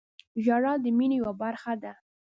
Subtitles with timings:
[0.45, 1.91] •ژړا د مینې یوه برخه ده.